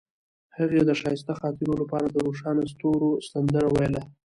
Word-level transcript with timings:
هغې 0.57 0.81
د 0.85 0.91
ښایسته 0.99 1.33
خاطرو 1.39 1.73
لپاره 1.81 2.05
د 2.09 2.17
روښانه 2.27 2.63
ستوري 2.73 3.11
سندره 3.31 3.67
ویله. 3.75 4.01